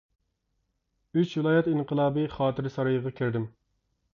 [1.19, 3.47] ئۈچ ۋىلايەت ئىنقىلابى خاتىرە سارىيىغا كىردىم.